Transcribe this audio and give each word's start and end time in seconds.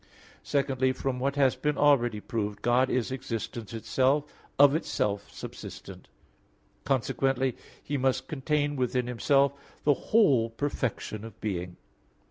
Secondly, 0.41 0.93
from 0.93 1.19
what 1.19 1.35
has 1.35 1.55
been 1.55 1.77
already 1.77 2.19
proved, 2.19 2.63
God 2.63 2.89
is 2.89 3.11
existence 3.11 3.71
itself, 3.71 4.23
of 4.57 4.73
itself 4.73 5.31
subsistent 5.31 6.05
(Q. 6.05 6.07
3, 6.07 6.11
A. 6.11 6.87
4). 6.87 6.95
Consequently, 6.95 7.57
He 7.83 7.97
must 7.97 8.27
contain 8.27 8.75
within 8.75 9.05
Himself 9.05 9.53
the 9.83 9.93
whole 9.93 10.49
perfection 10.49 11.23
of 11.23 11.39
being. 11.39 11.77